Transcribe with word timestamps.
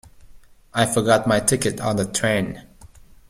I 0.73 0.87
forgot 0.87 1.27
my 1.27 1.39
ticket 1.39 1.79
on 1.79 1.97
the 1.97 2.05
train. 2.11 2.63